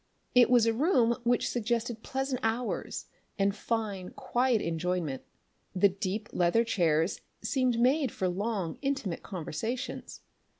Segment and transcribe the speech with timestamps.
[0.33, 3.05] It was a room which suggested pleasant hours
[3.37, 5.21] and fine, quiet enjoyment.
[5.75, 10.21] The deep, leather chairs seemed made for long, intimate conversations.